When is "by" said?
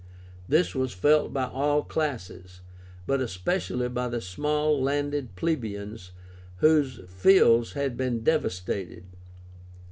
1.31-1.43, 3.87-4.07